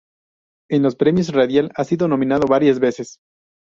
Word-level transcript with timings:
En 0.71 0.81
los 0.81 0.95
premios 0.95 1.27
radial 1.29 1.71
ha 1.75 1.83
sido 1.83 2.07
nominado 2.07 2.47
varias 2.47 2.79
veces. 2.79 3.19